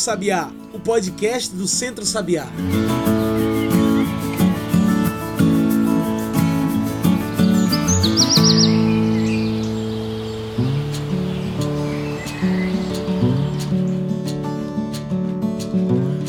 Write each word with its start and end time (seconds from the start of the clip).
Sabiá, 0.00 0.50
o 0.72 0.80
podcast 0.80 1.54
do 1.54 1.68
Centro 1.68 2.06
Sabiá. 2.06 2.46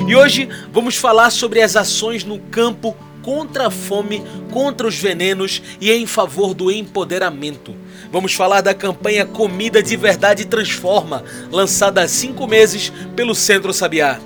E 0.09 0.17
hoje 0.17 0.49
vamos 0.73 0.97
falar 0.97 1.31
sobre 1.31 1.63
as 1.63 1.77
ações 1.77 2.25
no 2.25 2.41
campo 2.41 2.97
contra 3.23 3.69
a 3.69 3.71
fome, 3.71 4.25
contra 4.51 4.89
os 4.89 4.99
venenos 4.99 5.63
e 5.81 5.93
em 5.93 6.05
favor 6.05 6.53
do 6.53 6.69
empoderamento. 6.69 7.77
Vamos 8.11 8.35
falar 8.35 8.61
da 8.61 8.75
campanha 8.75 9.25
Comida 9.25 9.81
de 9.81 9.97
Verdade 9.97 10.45
Transforma, 10.47 11.25
lançada 11.51 12.03
há 12.03 12.09
cinco 12.09 12.49
meses 12.49 12.93
pelo 13.15 13.37
Centro 13.37 13.73
Sabiá. 13.73 14.21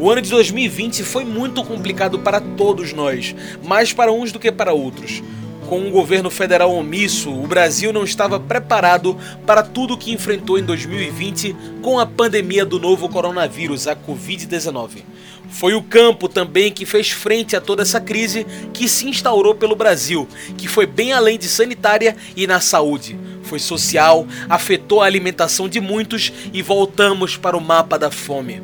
O 0.00 0.08
ano 0.08 0.22
de 0.22 0.30
2020 0.30 1.04
foi 1.04 1.26
muito 1.26 1.62
complicado 1.62 2.18
para 2.20 2.40
todos 2.40 2.94
nós, 2.94 3.36
mais 3.62 3.92
para 3.92 4.10
uns 4.10 4.32
do 4.32 4.38
que 4.38 4.50
para 4.50 4.72
outros. 4.72 5.22
Com 5.68 5.78
um 5.78 5.90
governo 5.90 6.30
federal 6.30 6.74
omisso, 6.74 7.30
o 7.30 7.46
Brasil 7.46 7.92
não 7.92 8.02
estava 8.02 8.40
preparado 8.40 9.14
para 9.44 9.62
tudo 9.62 9.92
o 9.92 9.98
que 9.98 10.10
enfrentou 10.10 10.58
em 10.58 10.62
2020 10.62 11.54
com 11.82 11.98
a 11.98 12.06
pandemia 12.06 12.64
do 12.64 12.80
novo 12.80 13.10
coronavírus, 13.10 13.86
a 13.86 13.94
Covid-19. 13.94 15.04
Foi 15.50 15.74
o 15.74 15.82
campo 15.82 16.30
também 16.30 16.72
que 16.72 16.86
fez 16.86 17.10
frente 17.10 17.54
a 17.54 17.60
toda 17.60 17.82
essa 17.82 18.00
crise 18.00 18.46
que 18.72 18.88
se 18.88 19.06
instaurou 19.06 19.54
pelo 19.54 19.76
Brasil, 19.76 20.26
que 20.56 20.66
foi 20.66 20.86
bem 20.86 21.12
além 21.12 21.38
de 21.38 21.46
sanitária 21.46 22.16
e 22.34 22.46
na 22.46 22.58
saúde. 22.58 23.18
Foi 23.42 23.58
social, 23.58 24.26
afetou 24.48 25.02
a 25.02 25.06
alimentação 25.06 25.68
de 25.68 25.78
muitos 25.78 26.32
e 26.54 26.62
voltamos 26.62 27.36
para 27.36 27.54
o 27.54 27.60
mapa 27.60 27.98
da 27.98 28.10
fome. 28.10 28.62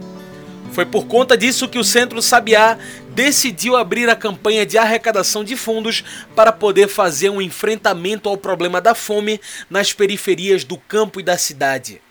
Foi 0.76 0.84
por 0.84 1.06
conta 1.06 1.38
disso 1.38 1.70
que 1.70 1.78
o 1.78 1.82
Centro 1.82 2.20
Sabiá 2.20 2.76
decidiu 3.14 3.76
abrir 3.76 4.10
a 4.10 4.14
campanha 4.14 4.66
de 4.66 4.76
arrecadação 4.76 5.42
de 5.42 5.56
fundos 5.56 6.04
para 6.34 6.52
poder 6.52 6.86
fazer 6.86 7.30
um 7.30 7.40
enfrentamento 7.40 8.28
ao 8.28 8.36
problema 8.36 8.78
da 8.78 8.94
fome 8.94 9.40
nas 9.70 9.94
periferias 9.94 10.64
do 10.64 10.76
campo 10.76 11.18
e 11.18 11.22
da 11.22 11.38
cidade. 11.38 12.02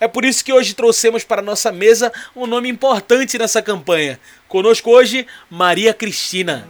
É 0.00 0.08
por 0.08 0.24
isso 0.24 0.44
que 0.44 0.52
hoje 0.52 0.74
trouxemos 0.74 1.22
para 1.22 1.40
nossa 1.40 1.70
mesa 1.70 2.12
um 2.34 2.44
nome 2.44 2.68
importante 2.68 3.38
nessa 3.38 3.62
campanha. 3.62 4.18
Conosco 4.48 4.90
hoje, 4.90 5.24
Maria 5.48 5.94
Cristina. 5.94 6.66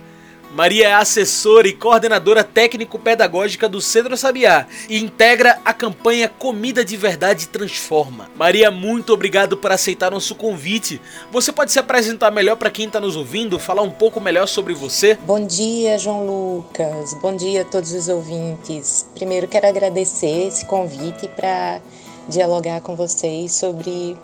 Maria 0.54 0.88
é 0.88 0.92
assessora 0.92 1.66
e 1.66 1.72
coordenadora 1.72 2.44
técnico-pedagógica 2.44 3.66
do 3.70 3.80
Centro 3.80 4.18
Sabiá 4.18 4.66
e 4.86 4.98
integra 4.98 5.58
a 5.64 5.72
campanha 5.72 6.28
Comida 6.28 6.84
de 6.84 6.94
Verdade 6.94 7.48
Transforma. 7.48 8.30
Maria, 8.36 8.70
muito 8.70 9.14
obrigado 9.14 9.56
por 9.56 9.72
aceitar 9.72 10.10
nosso 10.10 10.34
convite. 10.34 11.00
Você 11.30 11.50
pode 11.50 11.72
se 11.72 11.78
apresentar 11.78 12.30
melhor 12.30 12.56
para 12.56 12.70
quem 12.70 12.86
está 12.86 13.00
nos 13.00 13.16
ouvindo, 13.16 13.58
falar 13.58 13.80
um 13.80 13.90
pouco 13.90 14.20
melhor 14.20 14.46
sobre 14.46 14.74
você? 14.74 15.14
Bom 15.26 15.42
dia, 15.46 15.98
João 15.98 16.26
Lucas. 16.26 17.14
Bom 17.14 17.34
dia 17.34 17.62
a 17.62 17.64
todos 17.64 17.90
os 17.92 18.08
ouvintes. 18.08 19.06
Primeiro 19.14 19.48
quero 19.48 19.66
agradecer 19.66 20.48
esse 20.48 20.66
convite 20.66 21.28
para 21.28 21.80
dialogar 22.28 22.82
com 22.82 22.94
vocês 22.94 23.52
sobre 23.52 24.18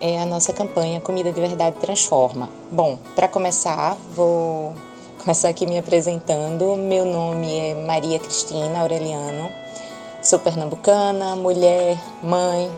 é, 0.00 0.20
a 0.20 0.26
nossa 0.26 0.52
campanha 0.52 1.00
Comida 1.00 1.30
de 1.30 1.40
Verdade 1.40 1.76
Transforma. 1.80 2.50
Bom, 2.72 2.98
para 3.14 3.28
começar, 3.28 3.96
vou 4.16 4.74
começar 5.20 5.50
aqui 5.50 5.66
me 5.66 5.76
apresentando. 5.76 6.76
Meu 6.76 7.04
nome 7.04 7.46
é 7.54 7.74
Maria 7.74 8.18
Cristina 8.18 8.80
Aureliano, 8.80 9.50
sou 10.22 10.38
pernambucana, 10.38 11.36
mulher, 11.36 11.98
mãe, 12.22 12.70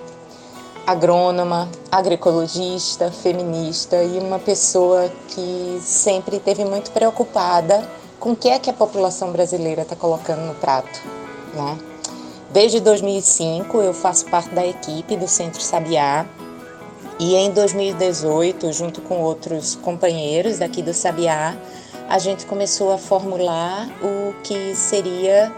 agrônoma, 0.84 1.68
agroecologista, 1.90 3.12
feminista 3.12 4.02
e 4.02 4.18
uma 4.18 4.40
pessoa 4.40 5.08
que 5.28 5.78
sempre 5.82 6.36
esteve 6.38 6.64
muito 6.64 6.90
preocupada 6.90 7.88
com 8.18 8.32
o 8.32 8.36
que 8.36 8.48
é 8.48 8.58
que 8.58 8.70
a 8.70 8.74
população 8.74 9.30
brasileira 9.30 9.82
está 9.82 9.94
colocando 9.94 10.40
no 10.40 10.54
prato. 10.56 11.00
Né? 11.54 11.78
Desde 12.50 12.80
2005 12.80 13.80
eu 13.80 13.94
faço 13.94 14.26
parte 14.26 14.52
da 14.52 14.66
equipe 14.66 15.16
do 15.16 15.28
Centro 15.28 15.62
Sabiá 15.62 16.26
e 17.20 17.36
em 17.36 17.52
2018, 17.52 18.72
junto 18.72 19.00
com 19.00 19.20
outros 19.20 19.76
companheiros 19.76 20.60
aqui 20.60 20.82
do 20.82 20.92
Sabiá, 20.92 21.56
a 22.12 22.18
gente 22.18 22.44
começou 22.44 22.92
a 22.92 22.98
formular 22.98 23.88
o 24.02 24.34
que 24.42 24.76
seria 24.76 25.50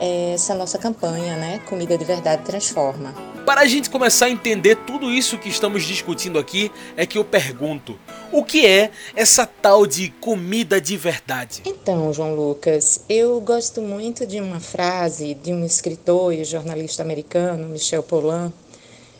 é, 0.00 0.32
essa 0.32 0.52
nossa 0.52 0.76
campanha, 0.76 1.36
né? 1.36 1.60
Comida 1.68 1.96
de 1.96 2.04
Verdade 2.04 2.42
Transforma. 2.42 3.14
Para 3.46 3.60
a 3.60 3.66
gente 3.66 3.88
começar 3.88 4.26
a 4.26 4.30
entender 4.30 4.74
tudo 4.84 5.08
isso 5.08 5.38
que 5.38 5.48
estamos 5.48 5.84
discutindo 5.84 6.40
aqui, 6.40 6.72
é 6.96 7.06
que 7.06 7.16
eu 7.16 7.24
pergunto: 7.24 7.96
o 8.32 8.42
que 8.42 8.66
é 8.66 8.90
essa 9.14 9.46
tal 9.46 9.86
de 9.86 10.08
comida 10.20 10.80
de 10.80 10.96
verdade? 10.96 11.62
Então, 11.64 12.12
João 12.12 12.34
Lucas, 12.34 13.04
eu 13.08 13.40
gosto 13.40 13.80
muito 13.80 14.26
de 14.26 14.40
uma 14.40 14.58
frase 14.58 15.34
de 15.34 15.52
um 15.52 15.64
escritor 15.64 16.34
e 16.34 16.44
jornalista 16.44 17.00
americano, 17.00 17.68
Michel 17.68 18.02
Pollan, 18.02 18.52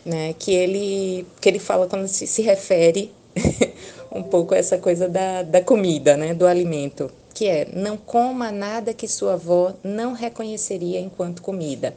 né, 0.05 0.35
que 0.37 0.53
ele 0.53 1.25
que 1.39 1.47
ele 1.47 1.59
fala 1.59 1.87
quando 1.87 2.09
se, 2.09 2.27
se 2.27 2.41
refere 2.41 3.09
um 4.13 4.21
pouco 4.21 4.53
essa 4.53 4.77
coisa 4.77 5.09
da, 5.09 5.41
da 5.41 5.61
comida, 5.61 6.15
né, 6.15 6.33
do 6.33 6.45
alimento, 6.45 7.11
que 7.33 7.47
é 7.47 7.67
não 7.73 7.97
coma 7.97 8.51
nada 8.51 8.93
que 8.93 9.07
sua 9.07 9.33
avó 9.33 9.73
não 9.83 10.13
reconheceria 10.13 10.99
enquanto 10.99 11.41
comida. 11.41 11.95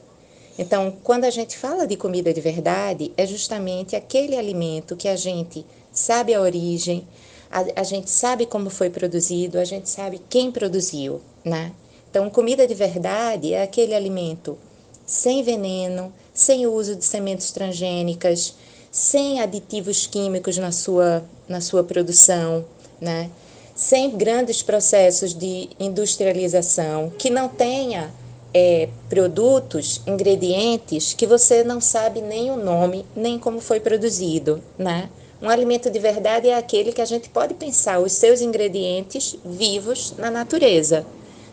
Então, 0.59 0.97
quando 1.05 1.25
a 1.25 1.31
gente 1.31 1.59
fala 1.59 1.87
de 1.87 1.97
comida 1.97 2.33
de 2.33 2.41
verdade, 2.41 3.13
é 3.17 3.27
justamente 3.27 3.95
aquele 3.95 4.37
alimento 4.37 4.97
que 4.97 5.07
a 5.07 5.17
gente 5.17 5.67
sabe 5.93 6.33
a 6.33 6.41
origem, 6.41 7.07
a, 7.51 7.81
a 7.81 7.83
gente 7.83 8.09
sabe 8.09 8.47
como 8.47 8.71
foi 8.71 8.89
produzido, 8.89 9.59
a 9.59 9.65
gente 9.65 9.91
sabe 9.91 10.21
quem 10.31 10.51
produziu, 10.51 11.21
né? 11.45 11.73
Então, 12.11 12.31
comida 12.31 12.67
de 12.67 12.75
verdade 12.75 13.53
é 13.53 13.63
aquele 13.63 13.95
alimento 13.95 14.57
sem 15.05 15.43
veneno, 15.43 16.11
sem 16.33 16.67
uso 16.67 16.97
de 16.97 17.05
sementes 17.05 17.51
transgênicas, 17.51 18.55
sem 18.97 19.43
aditivos 19.43 20.07
químicos 20.07 20.57
na 20.57 20.73
sua, 20.73 21.23
na 21.47 21.61
sua 21.61 21.85
produção, 21.85 22.65
né? 22.99 23.29
sem 23.75 24.17
grandes 24.17 24.63
processos 24.63 25.35
de 25.35 25.69
industrialização, 25.79 27.13
que 27.19 27.29
não 27.29 27.47
tenha 27.47 28.11
é, 28.55 28.89
produtos, 29.11 30.01
ingredientes 30.07 31.13
que 31.13 31.27
você 31.27 31.63
não 31.63 31.79
sabe 31.79 32.23
nem 32.23 32.51
o 32.51 32.57
nome, 32.57 33.05
nem 33.15 33.39
como 33.39 33.61
foi 33.61 33.81
produzido. 33.81 34.63
Né? 34.79 35.11
Um 35.43 35.51
alimento 35.51 35.91
de 35.91 35.99
verdade 35.99 36.49
é 36.49 36.57
aquele 36.57 36.91
que 36.91 37.03
a 37.03 37.07
gente 37.07 37.29
pode 37.29 37.53
pensar 37.53 37.99
os 37.99 38.13
seus 38.13 38.41
ingredientes 38.41 39.37
vivos 39.45 40.15
na 40.17 40.31
natureza, 40.31 41.05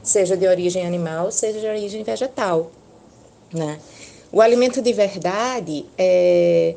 seja 0.01 0.37
de 0.37 0.47
origem 0.47 0.87
animal, 0.87 1.29
seja 1.29 1.59
de 1.59 1.67
origem 1.67 2.03
vegetal. 2.03 2.71
Né? 3.53 3.79
O 4.31 4.39
alimento 4.39 4.81
de 4.81 4.93
verdade 4.93 5.85
é 5.97 6.75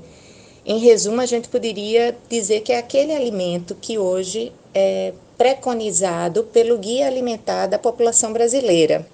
em 0.66 0.78
resumo, 0.78 1.20
a 1.20 1.26
gente 1.26 1.48
poderia 1.48 2.16
dizer 2.28 2.62
que 2.62 2.72
é 2.72 2.78
aquele 2.78 3.12
alimento 3.14 3.76
que 3.80 3.98
hoje 3.98 4.52
é 4.74 5.12
preconizado 5.38 6.42
pelo 6.42 6.76
Guia 6.76 7.06
Alimentar 7.06 7.68
da 7.68 7.78
População 7.78 8.32
Brasileira, 8.32 9.06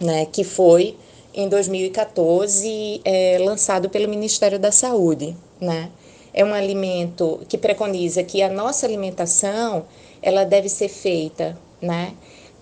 né, 0.00 0.24
que 0.24 0.42
foi 0.42 0.96
em 1.34 1.50
2014 1.50 3.02
é, 3.04 3.36
lançado 3.40 3.90
pelo 3.90 4.08
Ministério 4.08 4.58
da 4.58 4.72
Saúde. 4.72 5.36
Né? 5.60 5.90
É 6.32 6.42
um 6.42 6.54
alimento 6.54 7.40
que 7.46 7.58
preconiza 7.58 8.22
que 8.22 8.40
a 8.40 8.48
nossa 8.48 8.86
alimentação 8.86 9.84
ela 10.22 10.44
deve 10.44 10.70
ser 10.70 10.88
feita 10.88 11.58
né, 11.82 12.14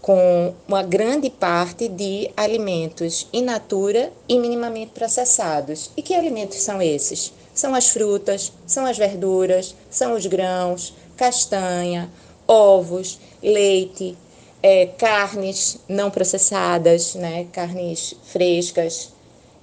com 0.03 0.55
uma 0.67 0.83
grande 0.83 1.31
parte 1.31 1.87
de 1.87 2.31
alimentos 2.37 3.29
in 3.33 3.43
natura 3.43 4.13
e 4.29 4.41
minimamente 4.41 4.91
processados. 4.91 5.93
E 5.97 6.03
que 6.03 6.15
alimentos 6.15 6.59
são 6.59 6.83
esses? 6.83 7.33
São 7.59 7.75
as 7.75 7.89
frutas, 7.89 8.53
são 8.69 8.87
as 8.87 8.97
verduras, 8.97 9.75
são 9.91 10.15
os 10.15 10.25
grãos, 10.27 10.95
castanha, 11.17 12.09
ovos, 12.47 13.19
leite, 13.43 14.17
é, 14.63 14.87
carnes 14.87 15.81
não 15.89 16.09
processadas, 16.09 17.17
né? 17.17 17.49
carnes 17.53 18.15
frescas, 18.23 19.13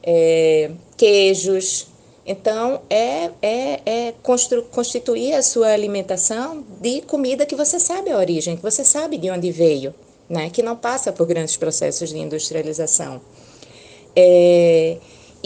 é, 0.03 0.71
queijos. 0.97 1.87
Então, 2.25 2.81
é, 2.89 3.31
é, 3.41 3.81
é 3.85 4.13
constituir 4.73 5.33
a 5.33 5.41
sua 5.41 5.69
alimentação 5.69 6.65
de 6.81 6.99
comida 6.99 7.45
que 7.45 7.55
você 7.55 7.79
sabe 7.79 8.11
a 8.11 8.17
origem, 8.17 8.57
que 8.57 8.61
você 8.61 8.83
sabe 8.83 9.17
de 9.17 9.31
onde 9.31 9.53
veio, 9.53 9.95
né? 10.27 10.49
que 10.49 10.61
não 10.61 10.75
passa 10.75 11.13
por 11.13 11.25
grandes 11.25 11.55
processos 11.55 12.09
de 12.09 12.17
industrialização. 12.17 13.21
É, 14.13 14.97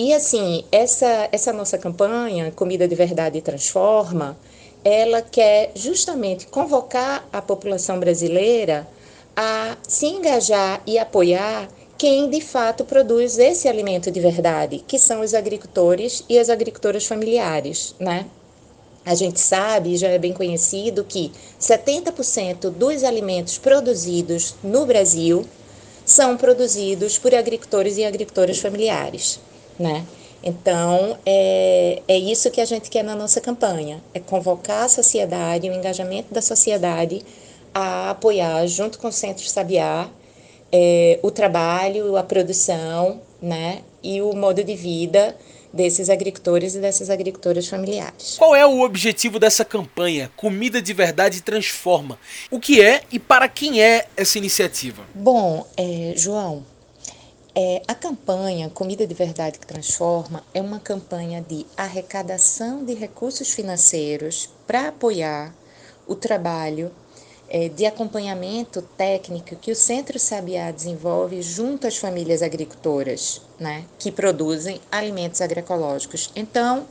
e 0.02 0.14
assim, 0.14 0.64
essa, 0.72 1.28
essa 1.30 1.52
nossa 1.52 1.78
campanha, 1.78 2.54
Comida 2.56 2.88
de 2.88 2.96
Verdade 2.96 3.42
Transforma, 3.42 4.38
ela 4.82 5.22
quer 5.22 5.74
justamente 5.76 6.48
convocar 6.48 7.28
a 7.34 7.42
população 7.42 8.00
brasileira 8.00 8.88
a 9.36 9.76
se 9.86 10.06
engajar 10.06 10.82
e 10.88 10.98
apoiar 10.98 11.68
quem 11.98 12.30
de 12.30 12.40
fato 12.40 12.86
produz 12.86 13.38
esse 13.38 13.68
alimento 13.68 14.10
de 14.10 14.22
verdade, 14.22 14.82
que 14.88 14.98
são 14.98 15.20
os 15.20 15.34
agricultores 15.34 16.24
e 16.30 16.40
as 16.40 16.50
agricultoras 16.50 17.06
familiares, 17.06 17.94
né? 18.00 18.26
A 19.06 19.16
gente 19.16 19.42
sabe, 19.42 19.98
já 19.98 20.08
é 20.08 20.18
bem 20.18 20.32
conhecido, 20.32 21.04
que 21.04 21.30
70% 21.60 22.70
dos 22.70 23.04
alimentos 23.04 23.58
produzidos 23.58 24.56
no 24.64 24.86
Brasil 24.86 25.46
são 26.06 26.38
produzidos 26.38 27.18
por 27.18 27.36
agricultores 27.36 27.98
e 27.98 28.06
agricultoras 28.06 28.60
familiares, 28.60 29.42
né? 29.80 30.06
Então, 30.44 31.18
é, 31.26 32.02
é 32.08 32.18
isso 32.18 32.50
que 32.52 32.62
a 32.62 32.66
gente 32.66 32.90
quer 32.90 33.04
na 33.04 33.16
nossa 33.16 33.42
campanha, 33.42 34.02
é 34.14 34.20
convocar 34.20 34.86
a 34.86 34.90
sociedade, 34.90 35.70
o 35.70 35.74
engajamento 35.74 36.34
da 36.34 36.42
sociedade 36.42 37.26
a 37.74 38.12
apoiar, 38.12 38.66
junto 38.68 39.00
com 39.00 39.08
o 39.08 39.12
Centro 39.12 39.48
Sabiá, 39.48 40.10
é, 40.72 41.20
o 41.22 41.32
trabalho, 41.32 42.16
a 42.16 42.24
produção 42.24 43.22
né, 43.42 43.82
e 44.04 44.22
o 44.22 44.34
modo 44.34 44.64
de 44.64 44.76
vida 44.76 45.36
desses 45.72 46.10
agricultores 46.10 46.74
e 46.74 46.80
dessas 46.80 47.10
agricultoras 47.10 47.68
familiares. 47.68 48.38
Qual 48.38 48.56
é 48.56 48.66
o 48.66 48.82
objetivo 48.82 49.38
dessa 49.40 49.64
campanha 49.64 50.32
Comida 50.36 50.82
de 50.82 50.94
Verdade 50.94 51.42
Transforma? 51.42 52.18
O 52.50 52.60
que 52.60 52.82
é 52.82 53.02
e 53.12 53.20
para 53.20 53.48
quem 53.48 53.82
é 53.82 54.08
essa 54.18 54.38
iniciativa? 54.38 55.04
Bom, 55.14 55.66
é, 55.78 56.14
João, 56.16 56.66
é, 57.56 57.82
a 57.88 57.96
campanha 57.96 58.70
Comida 58.70 59.08
de 59.08 59.14
Verdade 59.14 59.60
que 59.60 59.66
Transforma 59.66 60.44
é 60.54 60.62
uma 60.62 60.80
campanha 60.80 61.42
de 61.42 61.66
arrecadação 61.76 62.84
de 62.84 62.94
recursos 62.94 63.52
financeiros 63.52 64.50
para 64.68 64.90
apoiar 64.90 65.54
o 66.08 66.16
trabalho 66.16 66.92
é, 67.50 67.68
de 67.68 67.86
acompanhamento 67.86 68.82
técnico 68.96 69.56
que 69.56 69.72
o 69.72 69.76
Centro 69.76 70.20
Sabiá 70.20 70.70
desenvolve 70.72 71.42
junto 71.42 71.88
às 71.88 71.98
famílias 71.98 72.44
agricultoras, 72.44 73.42
né, 73.60 73.86
que 73.98 74.12
produzem 74.12 74.80
alimentos 74.92 75.42
agroecológicos. 75.42 76.32
Então, 76.36 76.86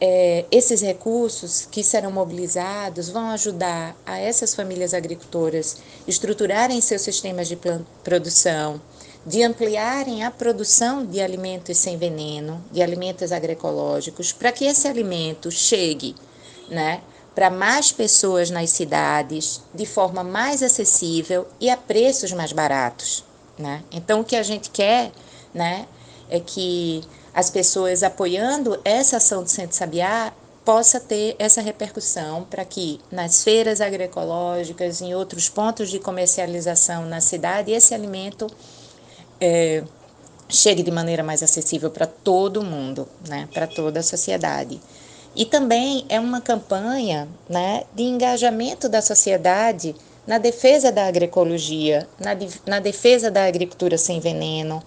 é, 0.00 0.44
esses 0.50 0.82
recursos 0.82 1.66
que 1.66 1.82
serão 1.82 2.12
mobilizados 2.12 3.08
vão 3.08 3.30
ajudar 3.30 3.96
a 4.06 4.18
essas 4.18 4.54
famílias 4.54 4.92
agricultoras 4.94 5.78
estruturarem 6.06 6.80
seus 6.80 7.02
sistemas 7.02 7.48
de 7.48 7.58
produção, 8.04 8.80
de 9.28 9.42
ampliarem 9.42 10.24
a 10.24 10.30
produção 10.30 11.04
de 11.04 11.20
alimentos 11.20 11.76
sem 11.76 11.98
veneno, 11.98 12.64
de 12.72 12.82
alimentos 12.82 13.30
agroecológicos, 13.30 14.32
para 14.32 14.50
que 14.50 14.64
esse 14.64 14.88
alimento 14.88 15.50
chegue, 15.50 16.16
né, 16.70 17.02
para 17.34 17.50
mais 17.50 17.92
pessoas 17.92 18.48
nas 18.48 18.70
cidades, 18.70 19.60
de 19.74 19.84
forma 19.84 20.24
mais 20.24 20.62
acessível 20.62 21.46
e 21.60 21.68
a 21.68 21.76
preços 21.76 22.32
mais 22.32 22.52
baratos. 22.52 23.22
Né? 23.58 23.84
Então, 23.92 24.20
o 24.20 24.24
que 24.24 24.34
a 24.34 24.42
gente 24.42 24.70
quer 24.70 25.12
né, 25.52 25.86
é 26.30 26.40
que 26.40 27.02
as 27.34 27.50
pessoas 27.50 28.02
apoiando 28.02 28.80
essa 28.82 29.18
ação 29.18 29.42
do 29.42 29.50
Centro 29.50 29.76
Sabiá 29.76 30.32
possa 30.64 30.98
ter 30.98 31.36
essa 31.38 31.60
repercussão 31.60 32.44
para 32.44 32.64
que 32.64 32.98
nas 33.12 33.44
feiras 33.44 33.82
agroecológicas, 33.82 35.02
em 35.02 35.14
outros 35.14 35.50
pontos 35.50 35.90
de 35.90 35.98
comercialização 35.98 37.04
na 37.04 37.20
cidade, 37.20 37.72
esse 37.72 37.94
alimento 37.94 38.46
é, 39.40 39.82
chegue 40.48 40.82
de 40.82 40.90
maneira 40.90 41.22
mais 41.22 41.42
acessível 41.42 41.90
para 41.90 42.06
todo 42.06 42.62
mundo, 42.62 43.08
né, 43.28 43.48
para 43.52 43.66
toda 43.66 44.00
a 44.00 44.02
sociedade. 44.02 44.80
E 45.36 45.44
também 45.44 46.04
é 46.08 46.18
uma 46.18 46.40
campanha 46.40 47.28
né, 47.48 47.84
de 47.94 48.02
engajamento 48.02 48.88
da 48.88 49.00
sociedade 49.00 49.94
na 50.26 50.38
defesa 50.38 50.90
da 50.90 51.06
agroecologia, 51.06 52.08
na, 52.18 52.30
na 52.66 52.80
defesa 52.80 53.30
da 53.30 53.44
agricultura 53.44 53.96
sem 53.96 54.20
veneno, 54.20 54.82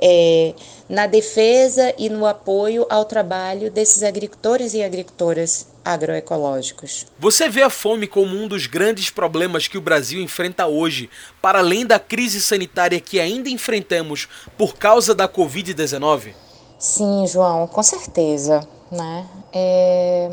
é, 0.00 0.54
na 0.88 1.06
defesa 1.06 1.94
e 1.98 2.08
no 2.08 2.26
apoio 2.26 2.86
ao 2.88 3.04
trabalho 3.04 3.70
desses 3.70 4.02
agricultores 4.02 4.74
e 4.74 4.82
agricultoras 4.82 5.68
agroecológicos. 5.84 7.06
Você 7.18 7.48
vê 7.48 7.62
a 7.62 7.70
fome 7.70 8.06
como 8.06 8.36
um 8.36 8.46
dos 8.46 8.66
grandes 8.66 9.10
problemas 9.10 9.66
que 9.66 9.78
o 9.78 9.80
Brasil 9.80 10.20
enfrenta 10.20 10.66
hoje, 10.66 11.08
para 11.40 11.58
além 11.58 11.86
da 11.86 11.98
crise 11.98 12.40
sanitária 12.40 13.00
que 13.00 13.18
ainda 13.18 13.48
enfrentamos 13.48 14.28
por 14.56 14.76
causa 14.76 15.14
da 15.14 15.28
Covid-19? 15.28 16.34
Sim, 16.78 17.26
João, 17.26 17.66
com 17.66 17.82
certeza 17.82 18.66
né? 18.90 19.26
É... 19.52 20.30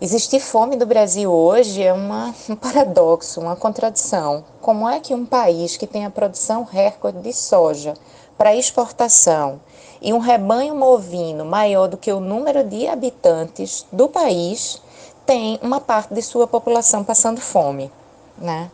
Existir 0.00 0.40
fome 0.40 0.74
no 0.74 0.84
Brasil 0.84 1.30
hoje 1.30 1.80
é 1.80 1.92
uma, 1.92 2.34
um 2.48 2.56
paradoxo, 2.56 3.40
uma 3.40 3.54
contradição. 3.54 4.44
Como 4.60 4.88
é 4.88 4.98
que 4.98 5.14
um 5.14 5.24
país 5.24 5.76
que 5.76 5.86
tem 5.86 6.04
a 6.04 6.10
produção 6.10 6.64
recorde 6.64 7.20
de 7.20 7.32
soja 7.32 7.94
para 8.36 8.54
exportação 8.54 9.60
e 10.00 10.12
um 10.12 10.18
rebanho 10.18 10.74
movino 10.74 11.44
maior 11.44 11.88
do 11.88 11.96
que 11.96 12.12
o 12.12 12.20
número 12.20 12.64
de 12.64 12.88
habitantes 12.88 13.86
do 13.92 14.08
país 14.08 14.82
tem 15.24 15.58
uma 15.62 15.80
parte 15.80 16.12
de 16.12 16.20
sua 16.20 16.46
população 16.46 17.04
passando 17.04 17.40
fome, 17.40 17.90
né? 18.36 18.70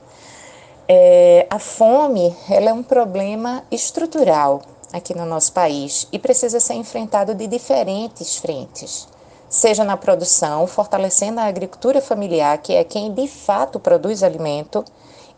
É, 0.89 1.47
a 1.51 1.59
fome 1.59 2.35
ela 2.49 2.71
é 2.71 2.73
um 2.73 2.83
problema 2.83 3.63
estrutural 3.71 4.63
aqui 4.91 5.15
no 5.15 5.27
nosso 5.27 5.53
país 5.53 6.09
e 6.11 6.19
precisa 6.19 6.61
ser 6.61 6.75
enfrentado 6.75 7.35
de 7.35 7.47
diferentes 7.47 8.37
frentes, 8.37 9.07
seja 9.51 9.85
na 9.85 9.99
produção, 9.99 10.67
fortalecendo 10.67 11.41
a 11.41 11.45
agricultura 11.45 12.01
familiar, 12.01 12.57
que 12.59 12.73
é 12.73 12.85
quem 12.85 13.13
de 13.13 13.29
fato 13.29 13.79
produz 13.79 14.23
alimento, 14.23 14.83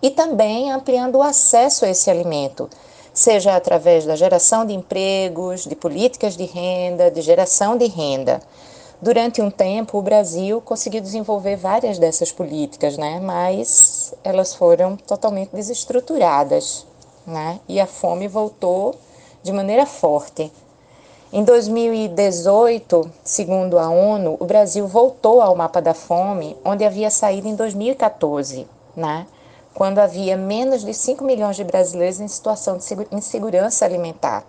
e 0.00 0.08
também 0.08 0.72
ampliando 0.72 1.16
o 1.16 1.22
acesso 1.22 1.84
a 1.84 1.88
esse 1.88 2.08
alimento, 2.08 2.70
seja 3.12 3.56
através 3.56 4.04
da 4.04 4.16
geração 4.16 4.64
de 4.64 4.72
empregos, 4.72 5.64
de 5.64 5.74
políticas 5.74 6.36
de 6.36 6.44
renda, 6.44 7.10
de 7.10 7.20
geração 7.20 7.76
de 7.76 7.86
renda. 7.86 8.40
Durante 9.02 9.40
um 9.40 9.50
tempo, 9.50 9.98
o 9.98 10.02
Brasil 10.02 10.60
conseguiu 10.60 11.00
desenvolver 11.00 11.56
várias 11.56 11.98
dessas 11.98 12.30
políticas, 12.30 12.98
né? 12.98 13.18
mas 13.18 14.12
elas 14.22 14.54
foram 14.54 14.96
totalmente 14.96 15.50
desestruturadas. 15.54 16.86
Né? 17.26 17.60
E 17.66 17.80
a 17.80 17.86
fome 17.86 18.28
voltou 18.28 18.94
de 19.42 19.52
maneira 19.52 19.86
forte. 19.86 20.52
Em 21.32 21.44
2018, 21.44 23.10
segundo 23.24 23.78
a 23.78 23.88
ONU, 23.88 24.36
o 24.40 24.44
Brasil 24.44 24.86
voltou 24.86 25.40
ao 25.40 25.56
mapa 25.56 25.80
da 25.80 25.94
fome, 25.94 26.56
onde 26.64 26.84
havia 26.84 27.08
saído 27.08 27.46
em 27.46 27.54
2014, 27.54 28.66
né? 28.96 29.26
Quando 29.80 29.98
havia 29.98 30.36
menos 30.36 30.84
de 30.84 30.92
5 30.92 31.24
milhões 31.24 31.56
de 31.56 31.64
brasileiros 31.64 32.20
em 32.20 32.28
situação 32.28 32.76
de 32.76 32.84
insegurança 33.10 33.82
alimentar. 33.82 34.44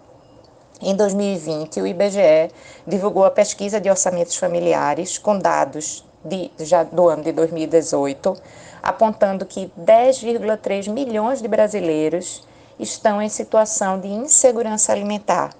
Em 0.81 0.93
2020, 0.93 1.79
o 1.79 1.87
IBGE 1.87 2.51
divulgou 2.85 3.23
a 3.23 3.31
pesquisa 3.31 3.79
de 3.79 3.89
orçamentos 3.89 4.35
familiares 4.35 5.17
com 5.17 5.39
dados 5.39 6.03
de, 6.25 6.51
já 6.59 6.83
do 6.83 7.07
ano 7.07 7.23
de 7.23 7.31
2018, 7.31 8.35
apontando 8.83 9.45
que 9.45 9.71
10,3 9.79 10.89
milhões 10.89 11.41
de 11.41 11.47
brasileiros 11.47 12.45
estão 12.77 13.21
em 13.21 13.29
situação 13.29 14.01
de 14.01 14.09
insegurança 14.09 14.91
alimentar, 14.91 15.51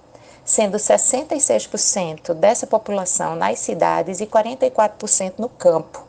sendo 0.44 0.76
66% 0.76 2.34
dessa 2.34 2.66
população 2.66 3.34
nas 3.34 3.58
cidades 3.60 4.20
e 4.20 4.26
44% 4.26 5.32
no 5.38 5.48
campo. 5.48 6.04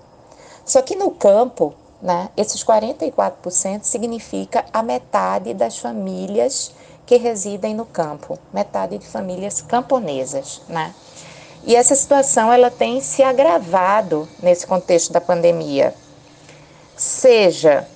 Só 0.66 0.82
que 0.82 0.98
no 0.98 1.12
campo, 1.12 1.74
né, 2.04 2.30
esses 2.36 2.62
44% 2.62 3.84
significa 3.84 4.66
a 4.74 4.84
metade 4.84 5.54
das 5.54 5.78
famílias 5.78 6.74
que 7.06 7.16
residem 7.16 7.74
no 7.74 7.86
campo, 7.86 8.38
metade 8.54 8.98
de 8.98 9.08
famílias 9.08 9.62
camponesas, 9.62 10.62
né? 10.68 10.94
E 11.66 11.78
essa 11.78 11.96
situação 11.96 12.52
ela 12.52 12.70
tem 12.70 13.00
se 13.00 13.24
agravado 13.24 14.28
nesse 14.42 14.68
contexto 14.68 15.14
da 15.14 15.22
pandemia, 15.22 15.96
seja 16.98 17.88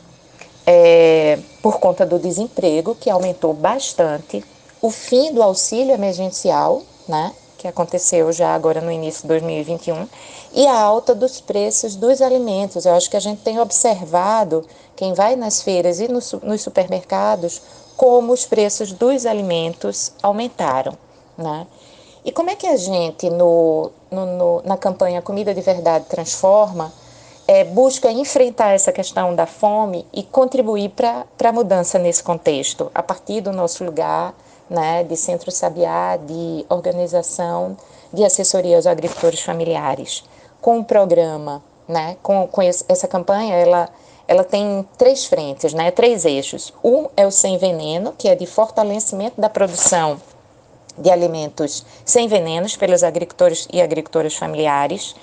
é, 0.66 1.38
por 1.62 1.78
conta 1.78 2.06
do 2.06 2.18
desemprego, 2.18 2.96
que 2.96 3.10
aumentou 3.10 3.54
bastante, 3.54 4.42
o 4.82 4.90
fim 4.90 5.34
do 5.34 5.44
auxílio 5.44 5.94
emergencial, 5.94 6.82
né, 7.10 7.34
que 7.58 7.68
aconteceu 7.68 8.32
já 8.32 8.54
agora 8.54 8.80
no 8.80 8.92
início 8.92 9.24
de 9.24 9.28
2021, 9.30 10.08
e 10.54 10.66
a 10.68 10.80
alta 10.80 11.16
dos 11.16 11.42
preços 11.42 11.96
dos 11.96 12.22
alimentos. 12.22 12.86
Eu 12.86 12.94
acho 12.94 13.10
que 13.10 13.18
a 13.18 13.22
gente 13.22 13.42
tem 13.42 13.60
observado, 13.60 14.66
quem 14.96 15.14
vai 15.14 15.36
nas 15.36 15.62
feiras 15.62 16.00
e 16.00 16.08
nos, 16.08 16.32
nos 16.34 16.62
supermercados, 16.62 17.62
como 17.96 18.32
os 18.32 18.46
preços 18.46 18.92
dos 18.92 19.26
alimentos 19.26 20.12
aumentaram. 20.22 20.98
Né? 21.38 21.66
E 22.24 22.32
como 22.32 22.50
é 22.50 22.56
que 22.56 22.68
a 22.68 22.78
gente, 22.78 23.30
no, 23.30 23.92
no, 24.12 24.26
no 24.26 24.62
na 24.64 24.78
campanha 24.78 25.22
Comida 25.22 25.54
de 25.54 25.62
Verdade 25.62 26.06
Transforma, 26.06 26.94
é, 27.48 27.64
busca 27.64 28.12
enfrentar 28.12 28.74
essa 28.74 28.92
questão 28.92 29.34
da 29.34 29.46
fome 29.46 30.06
e 30.14 30.22
contribuir 30.22 30.90
para 30.90 31.26
a 31.44 31.52
mudança 31.52 31.98
nesse 31.98 32.22
contexto, 32.22 32.92
a 32.94 33.02
partir 33.02 33.42
do 33.42 33.54
nosso 33.54 33.84
lugar 33.84 34.36
né, 34.70 35.04
de 35.04 35.16
Centro 35.16 35.52
Sabiá, 35.52 36.18
de 36.18 36.66
organização 36.70 37.78
de 38.14 38.24
assessoria 38.24 38.76
aos 38.76 38.88
agricultores 38.88 39.42
familiares. 39.42 40.24
Com 40.62 40.80
o 40.80 40.84
programa, 40.84 41.64
né, 41.88 42.18
com, 42.22 42.48
com 42.48 42.62
essa 42.62 43.08
campanha, 43.08 43.56
ela, 43.56 43.90
ela 44.28 44.44
tem 44.44 44.88
três 44.98 45.26
frentes, 45.26 45.74
né, 45.74 45.92
três 45.92 46.26
eixos. 46.26 46.74
Um 46.84 47.08
é 47.16 47.26
o 47.26 47.32
Sem 47.32 47.58
Veneno, 47.58 48.14
que 48.18 48.28
é 48.28 48.36
de 48.36 48.46
fortalecimento 48.46 49.40
da 49.40 49.50
produção 49.50 50.20
de 50.98 51.12
alimentos 51.12 51.86
sem 52.04 52.28
venenos 52.28 52.76
pelos 52.76 53.04
agricultores 53.04 53.68
e 53.72 53.82
agricultoras 53.82 54.36
familiares. 54.36 55.16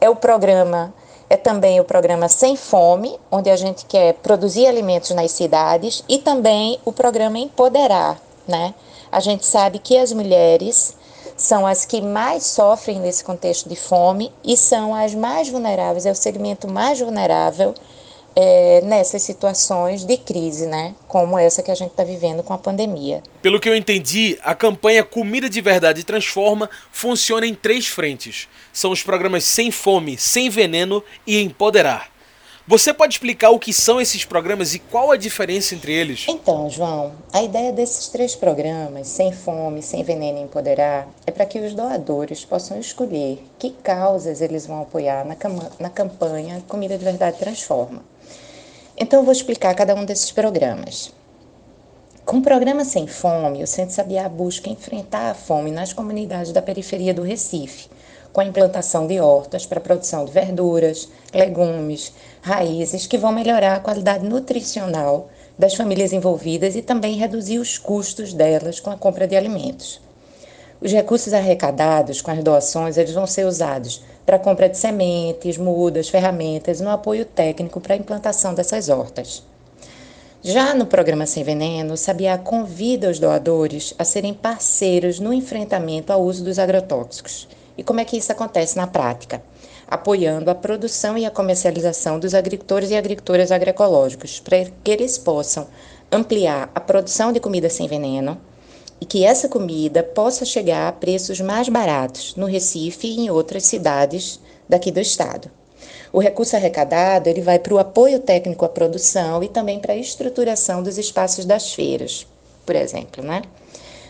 É 0.00 0.10
o 0.10 0.16
programa 0.16 0.92
é 1.30 1.36
também 1.38 1.80
o 1.80 1.84
programa 1.84 2.28
Sem 2.28 2.56
Fome, 2.56 3.18
onde 3.30 3.48
a 3.48 3.56
gente 3.56 3.86
quer 3.86 4.12
produzir 4.14 4.66
alimentos 4.66 5.12
nas 5.12 5.30
cidades, 5.30 6.04
e 6.06 6.18
também 6.18 6.78
o 6.84 6.92
programa 6.92 7.38
Empoderar, 7.38 8.20
né? 8.46 8.74
A 9.12 9.20
gente 9.20 9.44
sabe 9.44 9.78
que 9.78 9.98
as 9.98 10.10
mulheres 10.10 10.96
são 11.36 11.66
as 11.66 11.84
que 11.84 12.00
mais 12.00 12.46
sofrem 12.46 12.98
nesse 12.98 13.22
contexto 13.22 13.68
de 13.68 13.76
fome 13.76 14.32
e 14.42 14.56
são 14.56 14.94
as 14.94 15.14
mais 15.14 15.50
vulneráveis, 15.50 16.06
é 16.06 16.10
o 16.10 16.14
segmento 16.14 16.66
mais 16.66 16.98
vulnerável 16.98 17.74
é, 18.34 18.80
nessas 18.82 19.22
situações 19.22 20.04
de 20.04 20.16
crise, 20.16 20.66
né? 20.66 20.94
Como 21.06 21.38
essa 21.38 21.62
que 21.62 21.70
a 21.70 21.74
gente 21.74 21.90
está 21.90 22.04
vivendo 22.04 22.42
com 22.42 22.54
a 22.54 22.58
pandemia. 22.58 23.22
Pelo 23.42 23.60
que 23.60 23.68
eu 23.68 23.76
entendi, 23.76 24.38
a 24.42 24.54
campanha 24.54 25.04
Comida 25.04 25.50
de 25.50 25.60
Verdade 25.60 26.04
Transforma 26.04 26.70
funciona 26.90 27.46
em 27.46 27.54
três 27.54 27.86
frentes. 27.86 28.48
São 28.72 28.90
os 28.90 29.02
programas 29.02 29.44
Sem 29.44 29.70
Fome, 29.70 30.16
Sem 30.16 30.48
Veneno 30.48 31.04
e 31.26 31.38
Empoderar. 31.42 32.11
Você 32.64 32.94
pode 32.94 33.14
explicar 33.14 33.50
o 33.50 33.58
que 33.58 33.72
são 33.72 34.00
esses 34.00 34.24
programas 34.24 34.72
e 34.72 34.78
qual 34.78 35.10
a 35.10 35.16
diferença 35.16 35.74
entre 35.74 35.92
eles? 35.92 36.26
Então, 36.28 36.70
João, 36.70 37.12
a 37.32 37.42
ideia 37.42 37.72
desses 37.72 38.06
três 38.06 38.36
programas, 38.36 39.08
Sem 39.08 39.32
Fome, 39.32 39.82
Sem 39.82 40.04
Veneno 40.04 40.38
e 40.38 40.42
Empoderar, 40.42 41.08
é 41.26 41.32
para 41.32 41.44
que 41.44 41.58
os 41.58 41.74
doadores 41.74 42.44
possam 42.44 42.78
escolher 42.78 43.44
que 43.58 43.70
causas 43.82 44.40
eles 44.40 44.64
vão 44.64 44.80
apoiar 44.80 45.24
na, 45.24 45.36
na 45.80 45.90
campanha 45.90 46.62
Comida 46.68 46.96
de 46.96 47.04
Verdade 47.04 47.36
Transforma. 47.36 48.04
Então, 48.96 49.18
eu 49.18 49.24
vou 49.24 49.32
explicar 49.32 49.74
cada 49.74 49.96
um 49.96 50.04
desses 50.04 50.30
programas. 50.30 51.12
Com 52.24 52.36
o 52.36 52.42
programa 52.42 52.84
Sem 52.84 53.08
Fome, 53.08 53.64
o 53.64 53.66
Centro 53.66 53.92
Sabiá 53.92 54.28
busca 54.28 54.70
enfrentar 54.70 55.32
a 55.32 55.34
fome 55.34 55.72
nas 55.72 55.92
comunidades 55.92 56.52
da 56.52 56.62
periferia 56.62 57.12
do 57.12 57.22
Recife, 57.22 57.88
com 58.32 58.40
a 58.40 58.44
implantação 58.44 59.06
de 59.06 59.20
hortas 59.20 59.66
para 59.66 59.78
a 59.78 59.82
produção 59.82 60.24
de 60.24 60.32
verduras, 60.32 61.08
legumes, 61.34 62.12
raízes, 62.40 63.06
que 63.06 63.18
vão 63.18 63.32
melhorar 63.32 63.76
a 63.76 63.80
qualidade 63.80 64.24
nutricional 64.24 65.28
das 65.58 65.74
famílias 65.74 66.12
envolvidas 66.12 66.74
e 66.74 66.82
também 66.82 67.16
reduzir 67.16 67.58
os 67.58 67.76
custos 67.78 68.32
delas 68.32 68.80
com 68.80 68.90
a 68.90 68.96
compra 68.96 69.26
de 69.26 69.36
alimentos. 69.36 70.00
Os 70.80 70.90
recursos 70.90 71.32
arrecadados 71.32 72.20
com 72.20 72.30
as 72.30 72.42
doações 72.42 72.96
eles 72.96 73.12
vão 73.12 73.26
ser 73.26 73.46
usados 73.46 74.02
para 74.26 74.36
a 74.36 74.40
compra 74.40 74.68
de 74.68 74.76
sementes, 74.76 75.56
mudas, 75.56 76.08
ferramentas 76.08 76.80
no 76.80 76.90
apoio 76.90 77.24
técnico 77.24 77.80
para 77.80 77.94
a 77.94 77.98
implantação 77.98 78.54
dessas 78.54 78.88
hortas. 78.88 79.44
Já 80.42 80.74
no 80.74 80.86
programa 80.86 81.24
Sem 81.24 81.44
Veneno, 81.44 81.94
o 81.94 81.96
Sabiá 81.96 82.36
convida 82.36 83.08
os 83.08 83.20
doadores 83.20 83.94
a 83.96 84.04
serem 84.04 84.34
parceiros 84.34 85.20
no 85.20 85.32
enfrentamento 85.32 86.12
ao 86.12 86.20
uso 86.20 86.42
dos 86.42 86.58
agrotóxicos. 86.58 87.46
E 87.76 87.82
como 87.82 88.00
é 88.00 88.04
que 88.04 88.16
isso 88.16 88.32
acontece 88.32 88.76
na 88.76 88.86
prática? 88.86 89.42
Apoiando 89.88 90.50
a 90.50 90.54
produção 90.54 91.16
e 91.16 91.24
a 91.24 91.30
comercialização 91.30 92.18
dos 92.18 92.34
agricultores 92.34 92.90
e 92.90 92.96
agricultoras 92.96 93.50
agroecológicos, 93.50 94.40
para 94.40 94.64
que 94.82 94.90
eles 94.90 95.18
possam 95.18 95.66
ampliar 96.10 96.70
a 96.74 96.80
produção 96.80 97.32
de 97.32 97.40
comida 97.40 97.70
sem 97.70 97.88
veneno, 97.88 98.38
e 99.00 99.04
que 99.04 99.24
essa 99.24 99.48
comida 99.48 100.02
possa 100.02 100.44
chegar 100.44 100.88
a 100.88 100.92
preços 100.92 101.40
mais 101.40 101.68
baratos 101.68 102.36
no 102.36 102.46
Recife 102.46 103.08
e 103.08 103.20
em 103.20 103.30
outras 103.30 103.64
cidades 103.64 104.38
daqui 104.68 104.92
do 104.92 105.00
estado. 105.00 105.50
O 106.12 106.20
recurso 106.20 106.54
arrecadado 106.54 107.28
ele 107.28 107.40
vai 107.40 107.58
para 107.58 107.74
o 107.74 107.78
apoio 107.78 108.20
técnico 108.20 108.64
à 108.64 108.68
produção 108.68 109.42
e 109.42 109.48
também 109.48 109.80
para 109.80 109.94
a 109.94 109.96
estruturação 109.96 110.82
dos 110.82 110.98
espaços 110.98 111.44
das 111.44 111.72
feiras, 111.72 112.26
por 112.64 112.76
exemplo. 112.76 113.24
Né? 113.24 113.42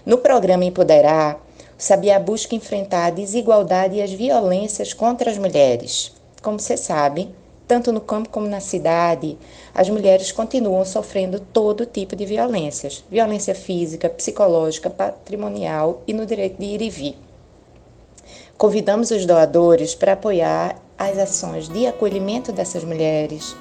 No 0.04 0.18
programa 0.18 0.64
Empoderar, 0.64 1.40
o 1.82 1.84
Sabiá 1.84 2.16
busca 2.16 2.54
enfrentar 2.54 3.06
a 3.06 3.10
desigualdade 3.10 3.96
e 3.96 4.02
as 4.02 4.12
violências 4.12 4.92
contra 4.92 5.28
as 5.28 5.36
mulheres. 5.36 6.12
Como 6.40 6.60
você 6.60 6.76
sabe, 6.76 7.28
tanto 7.66 7.90
no 7.90 8.00
campo 8.00 8.28
como 8.28 8.46
na 8.46 8.60
cidade, 8.60 9.36
as 9.74 9.90
mulheres 9.90 10.30
continuam 10.30 10.84
sofrendo 10.84 11.40
todo 11.40 11.84
tipo 11.84 12.14
de 12.14 12.24
violências: 12.24 13.04
violência 13.10 13.52
física, 13.52 14.08
psicológica, 14.08 14.88
patrimonial 14.88 16.02
e 16.06 16.12
no 16.12 16.24
direito 16.24 16.56
de 16.56 16.66
ir 16.66 16.82
e 16.82 16.88
vir. 16.88 17.18
Convidamos 18.56 19.10
os 19.10 19.26
doadores 19.26 19.92
para 19.92 20.12
apoiar 20.12 20.80
as 20.96 21.18
ações 21.18 21.68
de 21.68 21.88
acolhimento 21.88 22.52
dessas 22.52 22.84
mulheres, 22.84 23.56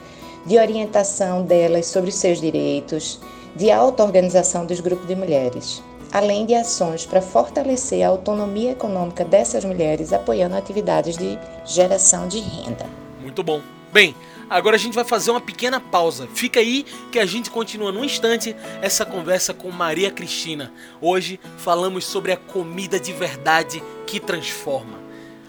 de 0.46 0.60
orientação 0.60 1.42
delas 1.42 1.88
sobre 1.88 2.12
seus 2.12 2.40
direitos, 2.40 3.20
de 3.56 3.72
auto-organização 3.72 4.64
dos 4.64 4.80
grupos 4.80 5.08
de 5.08 5.16
mulheres, 5.16 5.82
além 6.12 6.46
de 6.46 6.54
ações 6.54 7.06
para 7.06 7.22
fortalecer 7.22 8.06
a 8.06 8.10
autonomia 8.10 8.72
econômica 8.72 9.24
dessas 9.24 9.64
mulheres, 9.64 10.12
apoiando 10.14 10.56
atividades 10.56 11.18
de 11.18 11.38
geração 11.66 12.28
de 12.28 12.40
renda. 12.40 12.86
Muito 13.22 13.42
bom. 13.44 13.62
Bem, 13.94 14.16
agora 14.50 14.76
a 14.76 14.80
gente 14.80 14.94
vai 14.94 15.04
fazer 15.04 15.32
uma 15.32 15.42
pequena 15.42 15.80
pausa. 15.80 16.28
Fica 16.34 16.60
aí 16.60 16.86
que 17.12 17.20
a 17.20 17.26
gente 17.26 17.50
continua 17.50 17.92
num 17.92 18.04
instante 18.04 18.56
essa 18.82 19.06
conversa 19.06 19.54
com 19.54 19.70
Maria 19.72 20.12
Cristina. 20.12 20.72
Hoje 21.02 21.40
falamos 21.58 22.06
sobre 22.06 22.32
a 22.32 22.38
comida 22.38 23.00
de 23.00 23.14
verdade 23.14 23.84
que 24.08 24.20
transforma. 24.20 25.00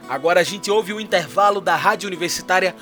Agora 0.08 0.40
a 0.40 0.44
gente 0.44 0.70
ouve 0.70 0.92
o 0.92 1.00
intervalo 1.00 1.60
da 1.60 1.76
Rádio 1.76 2.08
Universitária 2.08 2.74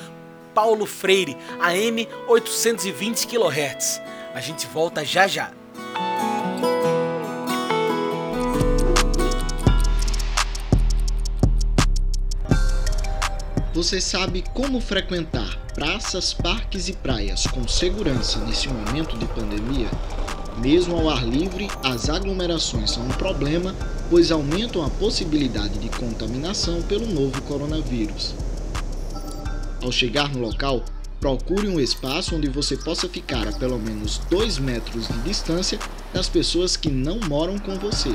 Paulo 0.54 0.86
Freire, 0.86 1.36
AM 1.60 2.08
820 2.26 3.26
kHz. 3.26 4.00
A 4.34 4.40
gente 4.40 4.66
volta 4.66 5.04
já 5.04 5.26
já. 5.26 5.59
Você 13.80 13.98
sabe 13.98 14.44
como 14.52 14.78
frequentar 14.78 15.56
praças, 15.74 16.34
parques 16.34 16.90
e 16.90 16.92
praias 16.92 17.46
com 17.46 17.66
segurança 17.66 18.38
nesse 18.40 18.68
momento 18.68 19.16
de 19.16 19.24
pandemia? 19.24 19.88
Mesmo 20.58 20.98
ao 20.98 21.08
ar 21.08 21.26
livre, 21.26 21.66
as 21.82 22.10
aglomerações 22.10 22.90
são 22.90 23.02
um 23.02 23.08
problema, 23.08 23.74
pois 24.10 24.30
aumentam 24.30 24.84
a 24.84 24.90
possibilidade 24.90 25.78
de 25.78 25.88
contaminação 25.88 26.82
pelo 26.82 27.06
novo 27.06 27.40
coronavírus. 27.40 28.34
Ao 29.82 29.90
chegar 29.90 30.28
no 30.28 30.40
local, 30.40 30.84
procure 31.18 31.66
um 31.66 31.80
espaço 31.80 32.36
onde 32.36 32.50
você 32.50 32.76
possa 32.76 33.08
ficar 33.08 33.48
a 33.48 33.52
pelo 33.52 33.78
menos 33.78 34.20
2 34.28 34.58
metros 34.58 35.08
de 35.08 35.18
distância 35.22 35.78
das 36.12 36.28
pessoas 36.28 36.76
que 36.76 36.90
não 36.90 37.18
moram 37.20 37.58
com 37.58 37.78
você 37.78 38.14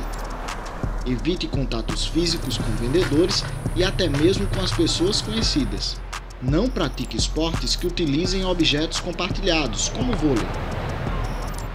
Evite 1.06 1.48
contatos 1.48 2.08
físicos 2.08 2.58
com 2.58 2.72
vendedores 2.78 3.44
e 3.76 3.84
até 3.84 4.10
mesmo 4.10 4.48
com 4.48 4.62
as 4.62 4.72
pessoas 4.72 5.22
conhecidas. 5.22 5.98
Não 6.42 6.68
pratique 6.68 7.16
esportes 7.16 7.76
que 7.76 7.86
utilizem 7.86 8.44
objetos 8.44 9.00
compartilhados, 9.00 9.90
como 9.90 10.16
vôlei. 10.16 10.48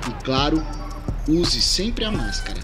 E 0.09 0.25
claro, 0.25 0.65
use 1.29 1.61
sempre 1.61 2.05
a 2.05 2.11
máscara. 2.11 2.61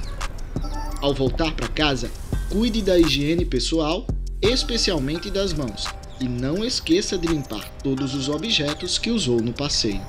Ao 1.00 1.14
voltar 1.14 1.52
para 1.52 1.68
casa, 1.68 2.10
cuide 2.50 2.82
da 2.82 2.98
higiene 2.98 3.44
pessoal, 3.44 4.06
especialmente 4.42 5.30
das 5.30 5.52
mãos, 5.52 5.86
e 6.20 6.28
não 6.28 6.64
esqueça 6.64 7.16
de 7.16 7.28
limpar 7.28 7.68
todos 7.82 8.14
os 8.14 8.28
objetos 8.28 8.98
que 8.98 9.10
usou 9.10 9.40
no 9.40 9.52
passeio. 9.52 10.02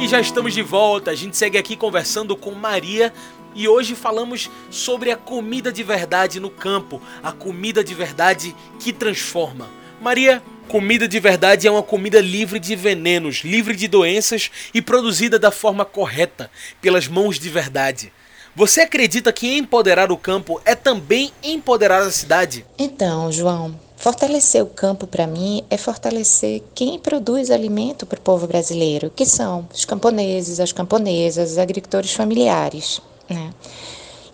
E 0.00 0.06
já 0.06 0.20
estamos 0.20 0.54
de 0.54 0.62
volta, 0.62 1.10
a 1.10 1.14
gente 1.14 1.36
segue 1.36 1.58
aqui 1.58 1.76
conversando 1.76 2.36
com 2.36 2.52
Maria 2.52 3.12
e 3.54 3.66
hoje 3.66 3.96
falamos 3.96 4.48
sobre 4.70 5.10
a 5.10 5.16
comida 5.16 5.72
de 5.72 5.82
verdade 5.82 6.38
no 6.38 6.48
campo, 6.48 7.02
a 7.20 7.32
comida 7.32 7.82
de 7.82 7.94
verdade 7.94 8.54
que 8.78 8.92
transforma. 8.92 9.68
Maria, 10.00 10.40
Comida 10.68 11.08
de 11.08 11.18
verdade 11.18 11.66
é 11.66 11.70
uma 11.70 11.82
comida 11.82 12.20
livre 12.20 12.60
de 12.60 12.76
venenos, 12.76 13.36
livre 13.36 13.74
de 13.74 13.88
doenças 13.88 14.50
e 14.74 14.82
produzida 14.82 15.38
da 15.38 15.50
forma 15.50 15.82
correta, 15.82 16.50
pelas 16.78 17.08
mãos 17.08 17.38
de 17.38 17.48
verdade. 17.48 18.12
Você 18.54 18.82
acredita 18.82 19.32
que 19.32 19.56
empoderar 19.56 20.12
o 20.12 20.16
campo 20.18 20.60
é 20.66 20.74
também 20.74 21.32
empoderar 21.42 22.02
a 22.02 22.10
cidade? 22.10 22.66
Então, 22.78 23.32
João, 23.32 23.80
fortalecer 23.98 24.62
o 24.62 24.66
campo 24.66 25.06
para 25.06 25.26
mim 25.26 25.64
é 25.68 25.76
fortalecer 25.76 26.62
quem 26.72 26.98
produz 26.98 27.50
alimento 27.50 28.06
para 28.06 28.18
o 28.18 28.22
povo 28.22 28.46
brasileiro, 28.46 29.10
que 29.14 29.26
são 29.26 29.68
os 29.74 29.84
camponeses, 29.84 30.60
as 30.60 30.72
camponesas, 30.72 31.52
os 31.52 31.58
agricultores 31.58 32.12
familiares. 32.12 33.00
Né? 33.28 33.52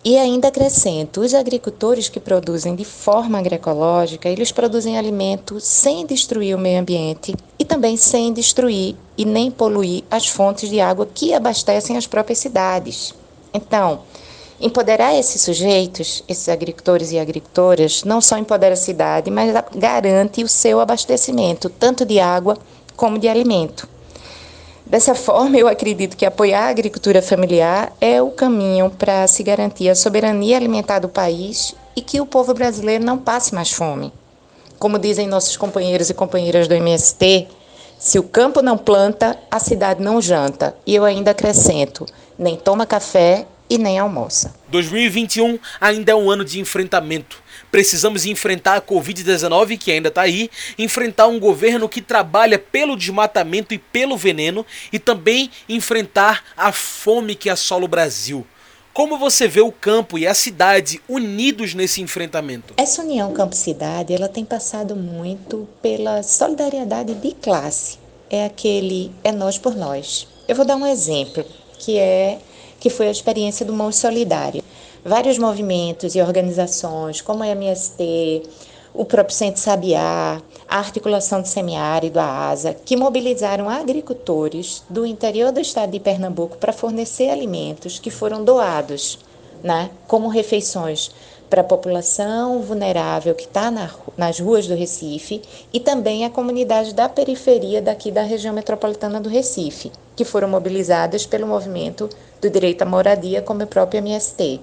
E 0.05 0.19
ainda 0.19 0.49
acrescento, 0.49 1.23
os 1.23 1.33
agricultores 1.33 2.11
que 2.11 2.21
produzem 2.21 2.77
de 2.77 2.85
forma 2.85 3.39
agroecológica, 3.39 4.29
eles 4.29 4.53
produzem 4.53 4.99
alimento 4.99 5.59
sem 5.59 6.05
destruir 6.05 6.55
o 6.55 6.59
meio 6.59 6.81
ambiente 6.81 7.35
e 7.59 7.65
também 7.65 7.97
sem 7.97 8.35
destruir 8.35 8.97
e 9.17 9.25
nem 9.25 9.51
poluir 9.51 10.05
as 10.11 10.29
fontes 10.29 10.69
de 10.69 10.79
água 10.79 11.09
que 11.13 11.33
abastecem 11.33 11.97
as 11.97 12.07
próprias 12.07 12.39
cidades. 12.39 13.15
Então, 13.55 14.03
empoderar 14.65 15.15
esses 15.15 15.43
sujeitos, 15.43 16.25
esses 16.27 16.49
agricultores 16.49 17.13
e 17.13 17.19
agricultoras, 17.19 18.03
não 18.03 18.19
só 18.19 18.39
empodera 18.39 18.73
a 18.73 18.79
cidade, 18.79 19.31
mas 19.31 19.53
garante 19.77 20.43
o 20.43 20.49
seu 20.49 20.81
abastecimento, 20.81 21.69
tanto 21.69 22.07
de 22.07 22.19
água 22.19 22.57
como 22.97 23.19
de 23.19 23.29
alimento. 23.29 23.87
Dessa 24.87 25.15
forma, 25.15 25.59
eu 25.59 25.69
acredito 25.69 26.17
que 26.17 26.25
apoiar 26.25 26.65
a 26.65 26.71
agricultura 26.71 27.21
familiar 27.21 27.93
é 28.01 28.23
o 28.23 28.31
caminho 28.31 28.91
para 28.91 29.27
se 29.27 29.43
garantir 29.43 29.91
a 29.91 29.95
soberania 29.95 30.57
alimentar 30.57 30.99
do 30.99 31.11
país 31.11 31.75
e 31.95 32.01
que 32.01 32.21
o 32.21 32.27
povo 32.27 32.55
brasileiro 32.55 33.05
não 33.05 33.19
passe 33.19 33.55
mais 33.55 33.71
fome. 33.71 34.13
Como 34.79 34.99
dizem 34.99 35.27
nossos 35.27 35.59
companheiros 35.59 36.09
e 36.09 36.15
companheiras 36.15 36.69
do 36.69 36.75
MST, 36.75 37.49
se 37.99 38.19
o 38.19 38.23
campo 38.23 38.63
não 38.63 38.79
planta, 38.79 39.39
a 39.51 39.59
cidade 39.59 40.03
não 40.03 40.21
janta. 40.23 40.75
E 40.87 40.95
eu 40.95 41.05
ainda 41.05 41.31
acrescento: 41.33 42.05
nem 42.39 42.57
toma 42.57 42.87
café 42.87 43.47
e 43.69 43.79
nem 43.79 43.99
almoça. 43.99 44.55
2021 44.69 45.59
ainda 45.81 46.13
é 46.13 46.15
um 46.15 46.31
ano 46.31 46.45
de 46.45 46.61
enfrentamento. 46.61 47.43
Precisamos 47.71 48.25
enfrentar 48.25 48.77
a 48.77 48.81
Covid-19, 48.81 49.79
que 49.79 49.91
ainda 49.91 50.09
está 50.09 50.23
aí, 50.23 50.51
enfrentar 50.79 51.27
um 51.27 51.41
governo 51.41 51.89
que 51.89 52.01
trabalha 52.01 52.59
pelo 52.59 52.97
desmatamento 52.97 53.75
e 53.75 53.79
pelo 53.79 54.17
veneno, 54.17 54.65
e 54.93 54.99
também 54.99 55.51
enfrentar 55.69 56.45
a 56.57 56.71
fome 56.71 57.35
que 57.35 57.51
assola 57.51 57.85
o 57.85 57.89
Brasil. 57.89 58.47
Como 58.93 59.19
você 59.19 59.49
vê 59.49 59.61
o 59.61 59.73
campo 59.73 60.17
e 60.17 60.25
a 60.25 60.33
cidade 60.33 61.01
unidos 61.09 61.75
nesse 61.75 62.01
enfrentamento? 62.01 62.75
Essa 62.77 63.03
união 63.03 63.33
campo-cidade, 63.33 64.15
ela 64.15 64.29
tem 64.29 64.45
passado 64.45 64.95
muito 64.95 65.67
pela 65.83 66.23
solidariedade 66.23 67.13
de 67.15 67.33
classe. 67.33 67.99
É 68.31 68.45
aquele 68.45 69.11
é 69.25 69.33
nós 69.33 69.59
por 69.59 69.75
nós. 69.75 70.29
Eu 70.47 70.55
vou 70.55 70.65
dar 70.65 70.77
um 70.77 70.87
exemplo, 70.87 71.45
que 71.77 71.99
é 71.99 72.39
que 72.85 72.91
foi 72.91 73.09
a 73.09 73.11
experiência 73.11 73.65
do 73.65 73.73
Mãos 73.73 73.97
Solidário. 73.97 74.63
Vários 75.03 75.39
movimentos 75.39 76.15
e 76.15 76.21
organizações, 76.21 77.23
como 77.23 77.43
a 77.43 77.49
MST, 77.49 78.43
o 78.93 79.07
próprio 79.07 79.35
Centro 79.35 79.59
Sabiá, 79.59 80.43
a 80.69 80.79
Articulação 80.79 81.41
do 81.41 81.49
Semiárido, 81.49 82.21
a 82.21 82.51
ASA, 82.51 82.75
que 82.75 82.95
mobilizaram 82.95 83.71
agricultores 83.71 84.85
do 84.87 85.07
interior 85.07 85.51
do 85.51 85.61
estado 85.61 85.93
de 85.93 85.99
Pernambuco 85.99 86.59
para 86.59 86.75
fornecer 86.75 87.31
alimentos 87.31 87.99
que 87.99 88.11
foram 88.11 88.45
doados, 88.45 89.19
né, 89.63 89.89
como 90.07 90.29
refeições 90.29 91.11
para 91.49 91.63
a 91.63 91.65
população 91.65 92.61
vulnerável 92.61 93.35
que 93.35 93.45
está 93.45 93.71
na, 93.71 93.89
nas 94.17 94.41
ruas 94.41 94.67
do 94.67 94.75
Recife 94.75 95.41
e 95.73 95.81
também 95.81 96.25
a 96.25 96.31
comunidade 96.31 96.93
da 96.93 97.09
periferia 97.09 97.81
daqui 97.81 98.11
da 98.11 98.23
região 98.23 98.53
metropolitana 98.53 99.21
do 99.21 99.29
Recife, 99.31 99.93
que 100.17 100.25
foram 100.25 100.49
mobilizadas 100.49 101.25
pelo 101.25 101.47
movimento 101.47 102.11
do 102.45 102.51
direito 102.51 102.83
à 102.83 102.85
moradia, 102.85 103.43
como 103.43 103.63
o 103.63 103.67
próprio 103.67 103.99
MST. 103.99 104.61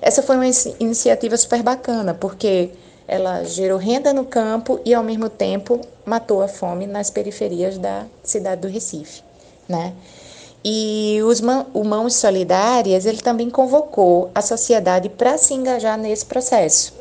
Essa 0.00 0.22
foi 0.22 0.36
uma 0.36 0.46
iniciativa 0.78 1.36
super 1.36 1.62
bacana, 1.62 2.14
porque 2.14 2.70
ela 3.06 3.42
gerou 3.44 3.78
renda 3.78 4.12
no 4.12 4.24
campo 4.24 4.80
e, 4.84 4.94
ao 4.94 5.02
mesmo 5.02 5.28
tempo, 5.28 5.80
matou 6.04 6.42
a 6.42 6.48
fome 6.48 6.86
nas 6.86 7.10
periferias 7.10 7.76
da 7.78 8.04
cidade 8.22 8.60
do 8.60 8.68
Recife, 8.68 9.22
né? 9.68 9.94
E 10.64 11.20
os 11.24 11.40
Mãos 11.40 12.14
Solidárias, 12.14 13.06
ele 13.06 13.18
também 13.18 13.48
convocou 13.48 14.30
a 14.34 14.42
sociedade 14.42 15.08
para 15.08 15.38
se 15.38 15.54
engajar 15.54 15.96
nesse 15.96 16.26
processo, 16.26 16.92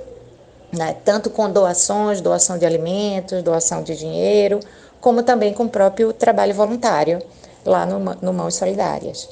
né? 0.72 0.96
tanto 1.04 1.30
com 1.30 1.50
doações, 1.50 2.22
doação 2.22 2.58
de 2.58 2.66
alimentos, 2.66 3.42
doação 3.42 3.82
de 3.82 3.96
dinheiro, 3.96 4.60
como 5.02 5.24
também 5.24 5.54
com 5.54 5.66
o 5.66 5.70
próprio 5.70 6.14
trabalho 6.14 6.54
voluntário 6.54 7.22
lá 7.66 7.86
no, 7.86 8.00
no 8.22 8.32
Mãos 8.32 8.56
Solidárias. 8.56 9.28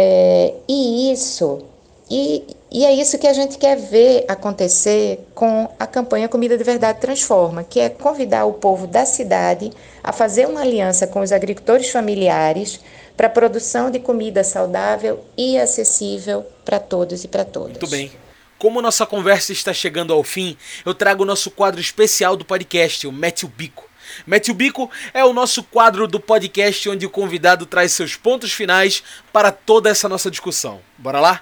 É, 0.00 0.54
e 0.68 1.10
isso 1.12 1.64
e, 2.10 2.44
e 2.70 2.84
é 2.86 2.92
isso 2.92 3.18
que 3.18 3.26
a 3.26 3.32
gente 3.32 3.58
quer 3.58 3.76
ver 3.76 4.24
acontecer 4.28 5.26
com 5.34 5.68
a 5.78 5.86
campanha 5.86 6.28
Comida 6.28 6.56
de 6.56 6.64
Verdade 6.64 7.00
Transforma, 7.00 7.62
que 7.62 7.80
é 7.80 7.88
convidar 7.88 8.46
o 8.46 8.54
povo 8.54 8.86
da 8.86 9.04
cidade 9.04 9.70
a 10.02 10.12
fazer 10.12 10.46
uma 10.46 10.60
aliança 10.60 11.06
com 11.06 11.20
os 11.20 11.32
agricultores 11.32 11.90
familiares 11.90 12.80
para 13.16 13.26
a 13.26 13.30
produção 13.30 13.90
de 13.90 13.98
comida 13.98 14.42
saudável 14.44 15.24
e 15.36 15.58
acessível 15.58 16.46
para 16.64 16.78
todos 16.78 17.24
e 17.24 17.28
para 17.28 17.44
todas. 17.44 17.72
Muito 17.72 17.88
bem. 17.88 18.10
Como 18.58 18.80
nossa 18.80 19.04
conversa 19.04 19.52
está 19.52 19.72
chegando 19.72 20.12
ao 20.12 20.22
fim, 20.22 20.56
eu 20.84 20.94
trago 20.94 21.22
o 21.24 21.26
nosso 21.26 21.50
quadro 21.50 21.80
especial 21.80 22.36
do 22.36 22.44
podcast, 22.44 23.06
o 23.06 23.12
Mete 23.12 23.44
o 23.44 23.48
Bico. 23.48 23.87
Mete 24.26 24.50
o 24.50 24.54
Bico 24.54 24.90
é 25.12 25.24
o 25.24 25.32
nosso 25.32 25.62
quadro 25.62 26.06
do 26.06 26.20
podcast 26.20 26.88
onde 26.88 27.06
o 27.06 27.10
convidado 27.10 27.66
traz 27.66 27.92
seus 27.92 28.16
pontos 28.16 28.52
finais 28.52 29.02
para 29.32 29.50
toda 29.52 29.90
essa 29.90 30.08
nossa 30.08 30.30
discussão. 30.30 30.80
Bora 30.96 31.20
lá? 31.20 31.40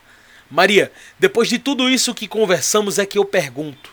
Maria, 0.50 0.92
depois 1.18 1.48
de 1.48 1.58
tudo 1.58 1.88
isso 1.88 2.14
que 2.14 2.28
conversamos, 2.28 2.98
é 2.98 3.06
que 3.06 3.18
eu 3.18 3.24
pergunto: 3.24 3.90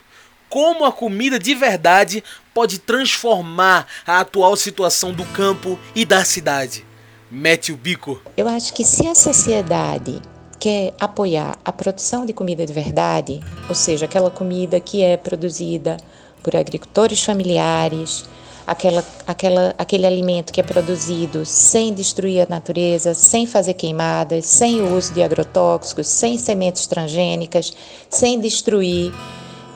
como 0.48 0.84
a 0.84 0.92
comida 0.92 1.38
de 1.38 1.54
verdade 1.54 2.22
pode 2.52 2.78
transformar 2.78 3.86
a 4.06 4.20
atual 4.20 4.56
situação 4.56 5.12
do 5.12 5.24
campo 5.26 5.78
e 5.94 6.04
da 6.04 6.24
cidade? 6.24 6.84
Mete 7.30 7.72
o 7.72 7.76
bico. 7.76 8.22
Eu 8.36 8.46
acho 8.46 8.72
que 8.72 8.84
se 8.84 9.06
a 9.08 9.14
sociedade 9.14 10.22
quer 10.60 10.94
apoiar 11.00 11.58
a 11.64 11.72
produção 11.72 12.24
de 12.24 12.32
comida 12.32 12.64
de 12.64 12.72
verdade, 12.72 13.40
ou 13.68 13.74
seja, 13.74 14.04
aquela 14.04 14.30
comida 14.30 14.78
que 14.78 15.02
é 15.02 15.16
produzida 15.16 15.96
por 16.42 16.54
agricultores 16.54 17.22
familiares, 17.22 18.24
aquela, 18.66 19.04
aquela, 19.26 19.74
aquele 19.76 20.06
alimento 20.06 20.52
que 20.52 20.60
é 20.60 20.64
produzido 20.64 21.44
sem 21.44 21.92
destruir 21.92 22.42
a 22.42 22.46
natureza, 22.48 23.14
sem 23.14 23.46
fazer 23.46 23.74
queimadas, 23.74 24.46
sem 24.46 24.80
o 24.80 24.96
uso 24.96 25.12
de 25.12 25.22
agrotóxicos, 25.22 26.06
sem 26.06 26.38
sementes 26.38 26.86
transgênicas, 26.86 27.72
sem 28.08 28.40
destruir 28.40 29.12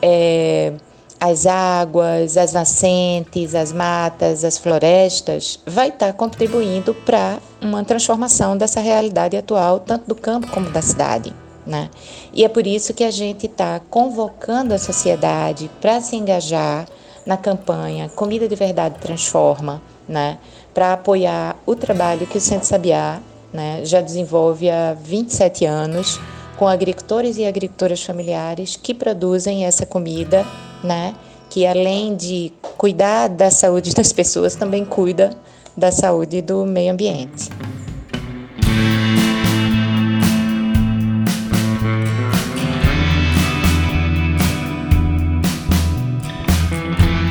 é, 0.01 0.73
as 1.21 1.47
águas, 1.47 2.37
as 2.37 2.53
nascentes, 2.53 3.55
as 3.55 3.73
matas, 3.73 4.45
as 4.45 4.57
florestas, 4.57 5.59
vai 5.67 5.89
estar 5.89 6.13
contribuindo 6.13 6.95
para 6.95 7.39
uma 7.61 7.85
transformação 7.85 8.57
dessa 8.57 8.81
realidade 8.81 9.37
atual, 9.37 9.81
tanto 9.81 10.07
do 10.07 10.15
campo 10.15 10.49
como 10.49 10.71
da 10.71 10.81
cidade. 10.81 11.35
Né? 11.67 11.91
E 12.33 12.45
é 12.45 12.49
por 12.49 12.67
isso 12.67 12.95
que 12.95 13.05
a 13.05 13.11
gente 13.11 13.45
está 13.45 13.79
convocando 13.91 14.73
a 14.73 14.79
sociedade 14.79 15.71
para 15.83 16.01
se 16.01 16.17
engajar 16.17 16.87
na 17.29 17.37
campanha 17.37 18.09
Comida 18.09 18.49
de 18.49 18.57
Verdade 18.57 18.99
Transforma, 19.01 19.83
né, 20.09 20.39
para 20.73 20.95
apoiar 20.95 21.57
o 21.67 21.77
trabalho 21.77 22.27
que 22.27 22.39
o 22.39 22.41
Centro 22.41 22.67
Sabiá 22.67 23.21
né, 23.53 23.83
já 23.85 24.01
desenvolve 24.01 24.71
há 24.71 24.95
27 24.95 25.67
anos 25.67 26.19
com 26.57 26.67
agricultores 26.67 27.37
e 27.37 27.45
agricultoras 27.45 28.03
familiares 28.03 28.77
que 28.77 28.95
produzem 28.95 29.67
essa 29.67 29.85
comida, 29.85 30.43
né, 30.83 31.15
que 31.51 31.67
além 31.67 32.17
de 32.17 32.51
cuidar 32.79 33.29
da 33.29 33.51
saúde 33.51 33.93
das 33.95 34.11
pessoas, 34.11 34.55
também 34.57 34.83
cuida 34.87 35.37
da 35.77 35.93
saúde 35.93 36.41
do 36.41 36.65
meio 36.65 36.93
ambiente. 36.93 37.51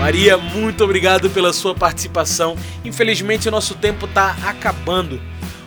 Maria, 0.08 0.38
muito 0.38 0.86
obrigado 0.86 1.30
pela 1.30 1.52
sua 1.52 1.76
participação. 1.76 2.56
Infelizmente 2.86 3.50
o 3.50 3.52
nosso 3.52 3.76
tempo 3.76 4.06
está 4.06 4.38
acabando. 4.46 5.20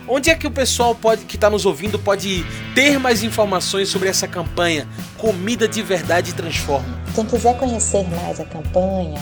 Onde 0.07 0.31
é 0.31 0.35
que 0.35 0.47
o 0.47 0.51
pessoal 0.51 0.95
pode 0.95 1.25
que 1.25 1.35
está 1.35 1.47
nos 1.47 1.63
ouvindo 1.63 1.99
pode 1.99 2.43
ter 2.73 2.97
mais 2.97 3.21
informações 3.21 3.89
sobre 3.89 4.09
essa 4.09 4.27
campanha 4.27 4.87
Comida 5.15 5.67
de 5.67 5.83
Verdade 5.83 6.33
Transforma? 6.33 6.99
Quem 7.13 7.23
quiser 7.23 7.55
conhecer 7.55 8.03
mais 8.15 8.39
a 8.39 8.45
campanha, 8.45 9.21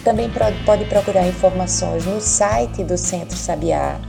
Também 0.04 0.30
pode 0.64 0.84
procurar 0.86 1.28
informações 1.28 2.06
no 2.06 2.20
site 2.20 2.84
do 2.84 2.96
Centro 2.96 3.36
Sabiá, 3.36 4.00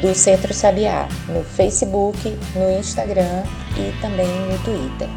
do 0.00 0.14
Centro 0.14 0.54
Sabiá, 0.54 1.06
no 1.28 1.44
Facebook, 1.44 2.18
no 2.54 2.70
Instagram 2.78 3.42
e 3.76 3.92
também 4.00 4.26
no 4.46 4.56
Twitter. 4.64 5.08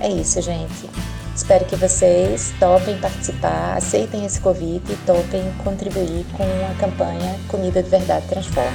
É 0.00 0.08
isso, 0.08 0.40
gente. 0.40 0.88
Espero 1.34 1.64
que 1.66 1.74
vocês 1.76 2.54
topem 2.58 2.98
participar, 2.98 3.76
aceitem 3.76 4.24
esse 4.24 4.40
convite 4.40 4.92
e 4.92 4.96
topem 5.04 5.42
contribuir 5.62 6.24
com 6.32 6.42
a 6.42 6.74
campanha 6.78 7.38
Comida 7.48 7.82
de 7.82 7.90
Verdade 7.90 8.26
Transforma. 8.26 8.70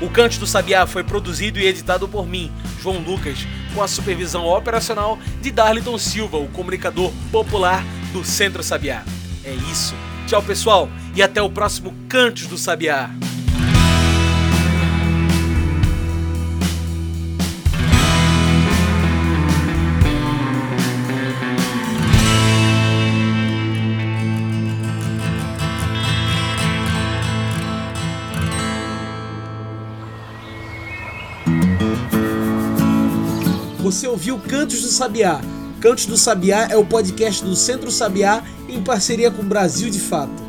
O 0.00 0.08
Cante 0.08 0.38
do 0.38 0.46
Sabiá 0.46 0.86
foi 0.86 1.02
produzido 1.02 1.58
e 1.58 1.66
editado 1.66 2.08
por 2.08 2.26
mim, 2.26 2.52
João 2.80 2.98
Lucas, 2.98 3.38
com 3.74 3.82
a 3.82 3.88
supervisão 3.88 4.46
operacional 4.46 5.18
de 5.42 5.50
Darliton 5.50 5.98
Silva, 5.98 6.36
o 6.36 6.48
comunicador 6.48 7.12
popular 7.32 7.84
do 8.12 8.24
Centro 8.24 8.62
Sabiá. 8.62 9.02
É 9.44 9.52
isso. 9.70 9.94
Tchau, 10.26 10.42
pessoal, 10.42 10.88
e 11.16 11.22
até 11.22 11.42
o 11.42 11.50
próximo 11.50 11.92
Cantos 12.08 12.46
do 12.46 12.56
Sabiá. 12.56 13.10
Você 33.88 34.06
ouviu 34.06 34.38
Cantos 34.38 34.82
do 34.82 34.88
Sabiá. 34.88 35.40
Cantos 35.80 36.04
do 36.04 36.18
Sabiá 36.18 36.68
é 36.70 36.76
o 36.76 36.84
podcast 36.84 37.42
do 37.42 37.56
Centro 37.56 37.90
Sabiá 37.90 38.44
em 38.68 38.82
parceria 38.82 39.30
com 39.30 39.42
Brasil 39.42 39.88
de 39.88 39.98
Fato. 39.98 40.47